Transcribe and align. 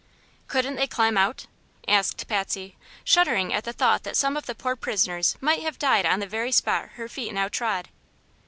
"Couldn't 0.47 0.77
they 0.77 0.87
climb 0.87 1.15
out?" 1.15 1.45
asked 1.87 2.27
Patsy, 2.27 2.75
shuddering 3.03 3.53
at 3.53 3.65
the 3.65 3.71
thought 3.71 4.01
that 4.01 4.17
some 4.17 4.35
of 4.35 4.47
the 4.47 4.55
poor 4.55 4.75
prisoners 4.75 5.37
might 5.41 5.61
have 5.61 5.77
died 5.77 6.07
on 6.07 6.19
the 6.19 6.25
very 6.25 6.51
spot 6.51 6.89
her 6.95 7.07
feet 7.07 7.31
now 7.31 7.47
trod. 7.47 7.87